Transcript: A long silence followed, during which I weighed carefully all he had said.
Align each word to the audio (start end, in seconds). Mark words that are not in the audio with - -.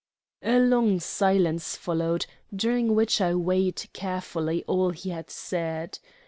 A 0.41 0.57
long 0.57 0.99
silence 0.99 1.75
followed, 1.77 2.25
during 2.51 2.95
which 2.95 3.21
I 3.21 3.35
weighed 3.35 3.87
carefully 3.93 4.63
all 4.63 4.89
he 4.89 5.11
had 5.11 5.29
said. 5.29 5.99